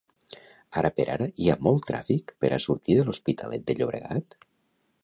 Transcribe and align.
Ara 0.81 0.89
per 0.99 1.05
ara 1.15 1.27
hi 1.43 1.51
ha 1.53 1.57
molt 1.67 1.85
tràfic 1.91 2.35
per 2.45 2.53
a 2.53 2.61
sortir 2.67 2.97
de 3.01 3.05
l'Hospitalet 3.11 3.71
de 3.71 3.79
Llobregat? 3.83 4.43